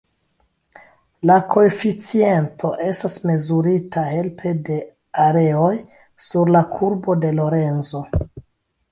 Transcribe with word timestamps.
La 1.29 1.33
koeficiento 1.55 2.71
estas 2.85 3.17
mezurita 3.29 4.05
helpe 4.13 4.53
de 4.69 4.77
areoj 5.25 5.73
sur 6.29 6.51
la 6.57 6.63
Kurbo 6.73 7.17
de 7.27 7.31
Lorenzo. 7.41 8.03